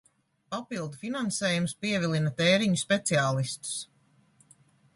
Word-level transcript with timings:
Papildu 0.53 0.99
finansējums 1.01 1.75
pievilina 1.85 2.33
tēriņu 2.41 2.81
speciālistus! 2.85 3.77